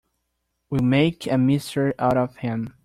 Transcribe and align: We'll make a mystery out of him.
We'll 0.71 0.81
make 0.81 1.27
a 1.27 1.37
mystery 1.37 1.93
out 1.99 2.17
of 2.17 2.37
him. 2.37 2.73